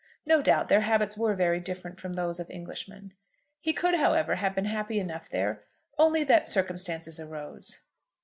[0.25, 3.13] No doubt their habits were very different from those of Englishmen.
[3.59, 5.63] He could, however, have been happy enough there,
[5.95, 7.81] only that circumstances arose.